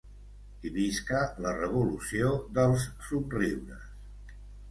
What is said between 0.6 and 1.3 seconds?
I visca